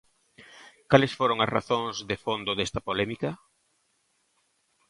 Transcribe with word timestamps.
Cales 0.91 1.13
foron 1.19 1.37
as 1.39 1.53
razóns 1.57 1.95
de 2.09 2.17
fondo 2.25 2.51
desta 2.55 2.79
polémica? 2.87 3.29